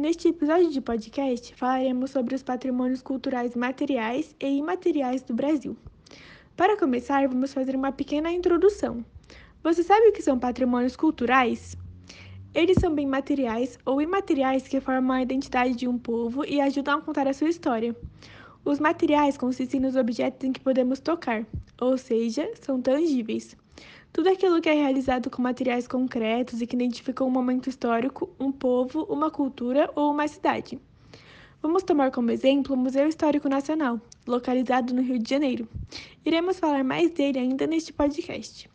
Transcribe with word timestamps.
Neste 0.00 0.28
episódio 0.28 0.70
de 0.70 0.80
podcast, 0.80 1.54
falaremos 1.54 2.10
sobre 2.10 2.34
os 2.34 2.42
patrimônios 2.42 3.02
culturais 3.02 3.54
materiais 3.54 4.34
e 4.40 4.46
imateriais 4.46 5.20
do 5.20 5.34
Brasil. 5.34 5.76
Para 6.56 6.74
começar, 6.74 7.28
vamos 7.28 7.52
fazer 7.52 7.76
uma 7.76 7.92
pequena 7.92 8.32
introdução. 8.32 9.04
Você 9.62 9.82
sabe 9.82 10.08
o 10.08 10.12
que 10.14 10.22
são 10.22 10.38
patrimônios 10.38 10.96
culturais? 10.96 11.76
Eles 12.54 12.78
são 12.80 12.94
bem 12.94 13.06
materiais 13.06 13.78
ou 13.84 14.00
imateriais 14.00 14.66
que 14.66 14.80
formam 14.80 15.18
a 15.18 15.22
identidade 15.22 15.74
de 15.74 15.86
um 15.86 15.98
povo 15.98 16.46
e 16.46 16.62
ajudam 16.62 16.96
a 16.96 17.02
contar 17.02 17.28
a 17.28 17.34
sua 17.34 17.50
história. 17.50 17.94
Os 18.64 18.80
materiais 18.80 19.36
consistem 19.36 19.80
nos 19.80 19.96
objetos 19.96 20.48
em 20.48 20.52
que 20.52 20.60
podemos 20.60 20.98
tocar, 20.98 21.44
ou 21.78 21.98
seja, 21.98 22.50
são 22.58 22.80
tangíveis. 22.80 23.54
Tudo 24.12 24.28
aquilo 24.28 24.60
que 24.60 24.68
é 24.68 24.74
realizado 24.74 25.30
com 25.30 25.40
materiais 25.40 25.86
concretos 25.86 26.60
e 26.60 26.66
que 26.66 26.74
identificam 26.74 27.28
um 27.28 27.30
momento 27.30 27.68
histórico, 27.68 28.28
um 28.40 28.50
povo, 28.50 29.04
uma 29.04 29.30
cultura 29.30 29.88
ou 29.94 30.10
uma 30.10 30.26
cidade. 30.26 30.80
Vamos 31.62 31.84
tomar 31.84 32.10
como 32.10 32.32
exemplo 32.32 32.74
o 32.74 32.76
Museu 32.76 33.06
Histórico 33.06 33.48
Nacional, 33.48 34.00
localizado 34.26 34.92
no 34.92 35.00
Rio 35.00 35.18
de 35.18 35.30
Janeiro. 35.30 35.68
Iremos 36.26 36.58
falar 36.58 36.82
mais 36.82 37.12
dele 37.12 37.38
ainda 37.38 37.68
neste 37.68 37.92
podcast. 37.92 38.68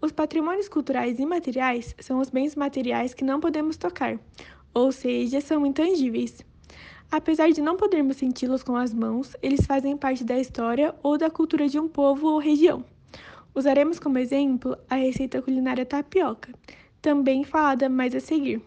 Os 0.00 0.12
patrimônios 0.12 0.68
culturais 0.68 1.18
imateriais 1.18 1.94
são 2.00 2.18
os 2.18 2.30
bens 2.30 2.56
materiais 2.56 3.12
que 3.12 3.22
não 3.22 3.40
podemos 3.40 3.76
tocar, 3.76 4.18
ou 4.72 4.90
seja, 4.92 5.42
são 5.42 5.66
intangíveis. 5.66 6.42
Apesar 7.10 7.50
de 7.50 7.60
não 7.60 7.76
podermos 7.76 8.16
senti-los 8.16 8.62
com 8.62 8.76
as 8.76 8.94
mãos, 8.94 9.36
eles 9.42 9.66
fazem 9.66 9.94
parte 9.94 10.24
da 10.24 10.38
história 10.38 10.94
ou 11.02 11.18
da 11.18 11.30
cultura 11.30 11.68
de 11.68 11.78
um 11.78 11.86
povo 11.86 12.28
ou 12.28 12.38
região. 12.38 12.82
Usaremos 13.54 14.00
como 14.00 14.18
exemplo 14.18 14.76
a 14.90 14.96
receita 14.96 15.40
culinária 15.40 15.86
tapioca, 15.86 16.52
também 17.00 17.44
falada 17.44 17.88
mais 17.88 18.12
a 18.14 18.18
seguir. 18.20 18.60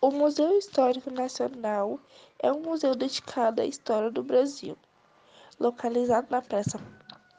O 0.00 0.10
Museu 0.10 0.56
Histórico 0.56 1.10
Nacional 1.10 2.00
é 2.42 2.50
um 2.50 2.60
museu 2.60 2.94
dedicado 2.94 3.60
à 3.60 3.66
história 3.66 4.10
do 4.10 4.22
Brasil, 4.22 4.76
localizado 5.60 6.28
na 6.30 6.40
Praça 6.40 6.80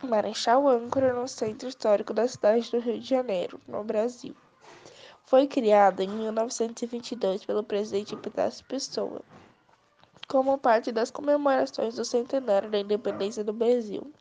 Marechal 0.04 0.68
Âncora, 0.68 1.14
no 1.14 1.28
centro 1.28 1.68
histórico 1.68 2.14
da 2.14 2.28
cidade 2.28 2.70
do 2.70 2.80
Rio 2.80 3.00
de 3.00 3.08
Janeiro, 3.08 3.60
no 3.68 3.84
Brasil. 3.84 4.36
Foi 5.26 5.48
criado 5.48 6.02
em 6.02 6.08
1922 6.08 7.44
pelo 7.44 7.64
presidente 7.64 8.14
Epitácio 8.14 8.64
Pessoa, 8.66 9.22
como 10.28 10.60
parte 10.60 10.92
das 10.92 11.10
comemorações 11.10 11.96
do 11.96 12.06
centenário 12.06 12.70
da 12.70 12.80
independência 12.80 13.44
do 13.44 13.52
Brasil. 13.52 14.12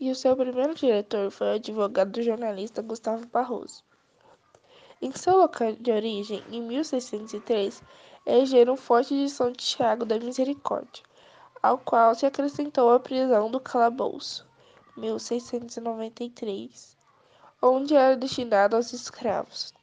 E 0.00 0.10
o 0.10 0.16
seu 0.16 0.34
primeiro 0.34 0.74
diretor 0.74 1.30
foi 1.30 1.46
o 1.46 1.54
advogado 1.54 2.22
jornalista 2.22 2.82
Gustavo 2.82 3.26
Barroso. 3.26 3.84
Em 5.00 5.12
seu 5.12 5.36
local 5.36 5.72
de 5.72 5.92
origem, 5.92 6.42
em 6.50 6.62
1603, 6.62 7.82
elegeram 8.26 8.74
o 8.74 8.76
Forte 8.76 9.14
de 9.14 9.28
São 9.28 9.52
Tiago 9.52 10.04
da 10.04 10.18
Misericórdia, 10.18 11.04
ao 11.62 11.78
qual 11.78 12.14
se 12.14 12.26
acrescentou 12.26 12.90
a 12.90 12.98
prisão 12.98 13.50
do 13.50 13.60
Calabouço, 13.60 14.46
1693 14.96 16.98
onde 17.62 17.94
era 17.94 18.16
destinado 18.16 18.74
aos 18.74 18.92
escravos. 18.92 19.74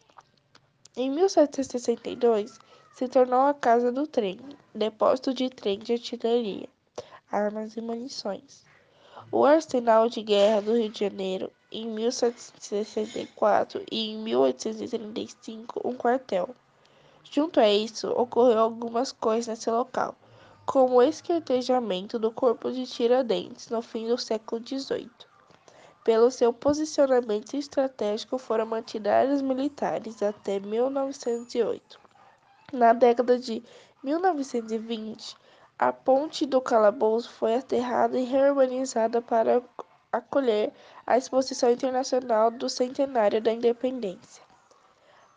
Em 0.96 1.12
1762, 1.12 2.58
se 2.96 3.08
tornou 3.08 3.42
a 3.42 3.54
Casa 3.54 3.92
do 3.92 4.08
Trem, 4.08 4.40
depósito 4.74 5.32
de 5.32 5.50
trem 5.50 5.78
de 5.78 5.94
artilharia, 5.94 6.68
armas 7.32 7.78
e 7.78 7.82
munições. 7.82 8.66
O 9.32 9.46
Arsenal 9.46 10.10
de 10.10 10.22
Guerra 10.22 10.62
do 10.62 10.78
Rio 10.78 10.90
de 10.90 11.00
Janeiro, 11.00 11.52
em 11.72 11.88
1764 11.90 13.84
e 13.92 14.12
em 14.12 14.18
1835, 14.18 15.82
um 15.84 15.96
quartel. 15.96 16.50
Junto 17.24 17.60
a 17.60 17.70
isso, 17.70 18.10
ocorreu 18.12 18.60
algumas 18.60 19.12
coisas 19.12 19.48
nesse 19.48 19.70
local, 19.70 20.16
como 20.66 20.96
o 20.96 21.04
esquartejamento 21.04 22.18
do 22.18 22.32
corpo 22.32 22.72
de 22.72 22.86
Tiradentes 22.86 23.70
no 23.70 23.82
fim 23.82 24.08
do 24.08 24.18
século 24.18 24.62
XVIII 24.66 25.10
pelo 26.08 26.32
seu 26.32 26.54
posicionamento 26.54 27.54
estratégico 27.58 28.38
foram 28.38 28.66
mantidas 28.66 29.12
áreas 29.12 29.42
militares 29.42 30.24
até 30.24 30.58
1908. 30.58 32.00
Na 32.72 32.94
década 32.94 33.38
de 33.38 33.62
1920, 34.02 35.36
a 35.80 35.94
Ponte 35.94 36.48
do 36.48 36.60
Calabouço 36.60 37.30
foi 37.30 37.54
aterrada 37.54 38.18
e 38.20 38.24
reurbanizada 38.24 39.22
para 39.22 39.62
acolher 40.12 40.74
a 41.06 41.18
Exposição 41.18 41.70
Internacional 41.70 42.50
do 42.50 42.68
Centenário 42.68 43.40
da 43.40 43.52
Independência. 43.52 44.44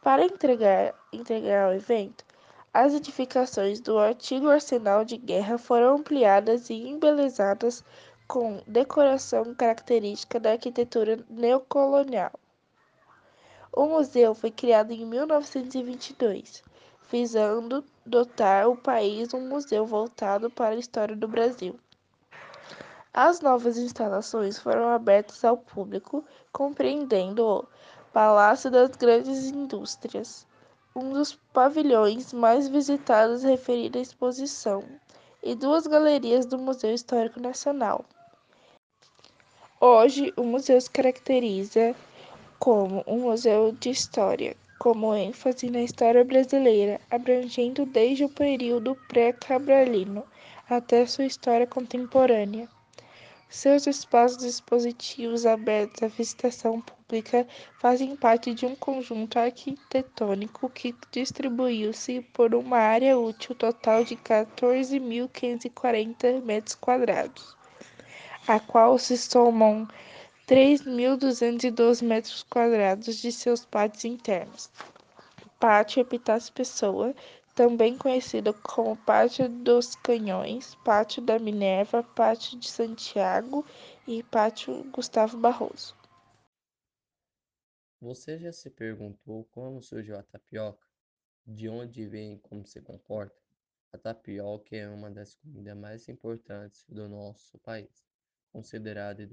Para 0.03 0.25
entregar, 0.25 0.95
entregar 1.13 1.69
o 1.69 1.75
evento, 1.75 2.25
as 2.73 2.95
edificações 2.95 3.83
do 3.83 3.99
antigo 3.99 4.49
arsenal 4.49 5.05
de 5.05 5.19
guerra 5.19 5.59
foram 5.59 5.97
ampliadas 5.97 6.71
e 6.71 6.89
embelezadas 6.89 7.85
com 8.27 8.63
decoração 8.67 9.55
característica 9.55 10.41
da 10.41 10.53
arquitetura 10.53 11.23
neocolonial. 11.29 12.33
O 13.71 13.85
museu 13.85 14.35
foi 14.35 14.51
criado 14.51 14.93
em 14.93 15.05
1922, 15.05 16.63
visando 17.11 17.85
dotar 18.07 18.69
o 18.69 18.77
país 18.77 19.35
um 19.35 19.49
museu 19.49 19.85
voltado 19.85 20.49
para 20.49 20.75
a 20.75 20.79
história 20.79 21.17
do 21.17 21.27
Brasil. 21.27 21.79
As 23.13 23.41
novas 23.41 23.77
instalações 23.77 24.59
foram 24.59 24.89
abertas 24.89 25.45
ao 25.45 25.57
público, 25.57 26.25
compreendendo 26.53 27.45
o 27.45 27.67
Palácio 28.13 28.71
das 28.71 28.91
Grandes 28.91 29.47
Indústrias, 29.47 30.47
um 30.95 31.11
dos 31.11 31.35
pavilhões 31.53 32.33
mais 32.33 32.69
visitados 32.69 33.43
referida 33.43 33.99
à 33.99 34.03
exposição, 34.03 34.85
e 35.43 35.55
duas 35.55 35.87
galerias 35.87 36.47
do 36.47 36.59
Museu 36.59 36.95
Histórico 36.95 37.41
Nacional. 37.41 38.05
Hoje, 39.81 40.33
o 40.37 40.45
museu 40.45 40.81
se 40.81 40.91
caracteriza 40.91 41.97
como 42.59 43.03
um 43.07 43.21
museu 43.21 43.73
de 43.73 43.91
história, 43.91 44.57
com 44.81 45.15
ênfase 45.15 45.69
na 45.69 45.83
história 45.83 46.25
brasileira, 46.25 46.99
abrangendo 47.11 47.85
desde 47.85 48.25
o 48.25 48.31
período 48.31 48.97
pré-cabralino 49.09 50.25
até 50.71 51.05
sua 51.05 51.27
história 51.27 51.67
contemporânea. 51.67 52.67
Seus 53.47 53.87
espaços 53.87 54.43
expositivos 54.43 55.45
abertos 55.45 56.03
à 56.03 56.09
visitação 56.09 56.81
pública 56.81 57.47
fazem 57.79 58.17
parte 58.17 58.55
de 58.55 58.65
um 58.65 58.75
conjunto 58.75 59.39
arquitetônico 59.39 60.71
que 60.71 60.95
distribuiu-se 61.13 62.23
por 62.33 62.55
uma 62.55 62.79
área 62.79 63.19
útil 63.19 63.55
total 63.55 64.03
de 64.03 64.17
14.540 64.17 66.43
metros 66.43 66.75
quadrados 66.75 67.55
a 68.49 68.59
qual 68.59 68.99
se 68.99 69.17
somam 69.17 69.87
3.212 70.51 72.05
metros 72.05 72.43
quadrados 72.43 73.19
de 73.19 73.31
seus 73.31 73.65
pátios 73.65 74.05
internos. 74.05 74.69
Pátio 75.61 76.01
Epitácio 76.01 76.53
Pessoa, 76.53 77.15
também 77.55 77.97
conhecido 77.97 78.53
como 78.55 78.97
Pátio 78.97 79.49
dos 79.49 79.95
Canhões, 79.95 80.75
Pátio 80.85 81.23
da 81.23 81.39
Minerva, 81.39 82.03
Pátio 82.03 82.59
de 82.59 82.69
Santiago 82.69 83.65
e 84.09 84.25
Pátio 84.25 84.83
Gustavo 84.91 85.39
Barroso. 85.39 85.97
Você 88.01 88.37
já 88.37 88.53
se 88.53 88.71
perguntou 88.71 89.45
como 89.53 89.81
surgiu 89.81 90.19
a 90.19 90.23
tapioca? 90.25 90.85
De 91.47 91.69
onde 91.69 92.09
vem 92.09 92.33
e 92.33 92.39
como 92.41 92.67
se 92.67 92.81
comporta? 92.81 93.41
A 93.93 93.99
tapioca 93.99 94.75
é 94.75 94.89
uma 94.89 95.13
das 95.13 95.37
comidas 95.37 95.77
mais 95.77 96.09
importantes 96.09 96.85
do 96.89 97.09
nosso 97.09 97.57
país 97.61 98.10
considerado 98.53 99.21
em 99.21 99.29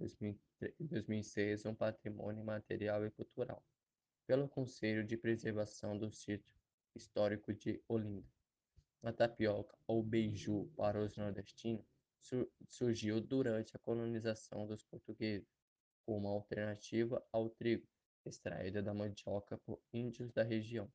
2006 0.80 1.66
um 1.66 1.76
patrimônio 1.76 2.44
material 2.44 3.06
e 3.06 3.12
cultural 3.12 3.64
pelo 4.26 4.48
Conselho 4.50 5.06
de 5.06 5.18
Preservação 5.18 5.98
do 5.98 6.12
Sítio 6.12 6.56
Histórico 6.96 7.54
de 7.54 7.82
Olinda. 7.88 8.28
A 9.04 9.14
tapioca, 9.14 9.78
ou 9.88 10.04
beiju 10.04 10.70
para 10.76 11.02
os 11.02 11.16
nordestinos, 11.16 11.86
surgiu 12.68 13.22
durante 13.22 13.76
a 13.76 13.80
colonização 13.80 14.68
dos 14.68 14.84
portugueses, 14.84 15.48
como 16.06 16.28
alternativa 16.28 17.26
ao 17.32 17.50
trigo, 17.50 17.88
extraída 18.26 18.84
da 18.84 18.94
mandioca 18.94 19.58
por 19.60 19.80
índios 19.94 20.34
da 20.34 20.44
região. 20.44 20.92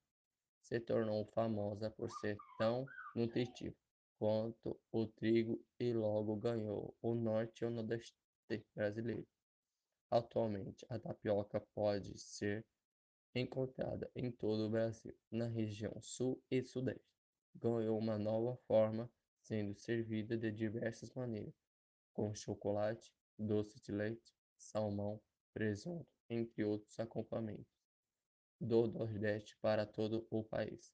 Se 0.61 0.79
tornou 0.79 1.25
famosa 1.27 1.91
por 1.91 2.11
ser 2.11 2.37
tão 2.59 2.87
nutritiva 3.15 3.77
quanto 4.19 4.79
o 4.91 5.07
trigo 5.07 5.65
e 5.79 5.93
logo 5.93 6.37
ganhou 6.37 6.95
o 7.03 7.15
norte 7.15 7.63
e 7.63 7.67
o 7.67 7.71
nordeste 7.71 8.15
brasileiro. 8.75 9.27
Atualmente, 10.11 10.85
a 10.89 10.99
tapioca 10.99 11.61
pode 11.75 12.19
ser 12.19 12.67
encontrada 13.35 14.11
em 14.15 14.31
todo 14.31 14.67
o 14.67 14.71
Brasil, 14.71 15.17
na 15.31 15.47
região 15.47 16.01
sul 16.03 16.43
e 16.51 16.63
sudeste. 16.63 17.07
Ganhou 17.55 17.99
uma 17.99 18.19
nova 18.19 18.57
forma, 18.67 19.11
sendo 19.41 19.75
servida 19.75 20.37
de 20.37 20.51
diversas 20.53 21.11
maneiras, 21.13 21.55
com 22.13 22.35
chocolate, 22.35 23.13
doce 23.39 23.81
de 23.81 23.91
leite, 23.91 24.35
salmão, 24.57 25.21
presunto, 25.53 26.07
entre 26.29 26.65
outros 26.65 26.99
acompanhamentos, 27.01 27.73
do 28.61 28.87
Nordeste 28.87 29.57
para 29.61 29.85
todo 29.87 30.27
o 30.31 30.45
país. 30.45 30.93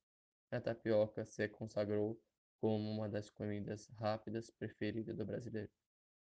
A 0.50 0.60
tapioca 0.60 1.24
se 1.24 1.46
consagrou 1.48 2.18
como 2.60 2.90
uma 2.90 3.08
das 3.08 3.30
comidas 3.30 3.88
rápidas 3.98 4.50
preferidas 4.50 5.16
do 5.16 5.24
brasileiro. 5.26 5.70